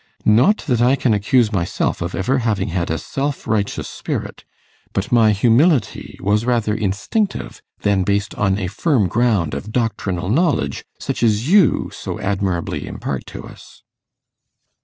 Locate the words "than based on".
7.81-8.57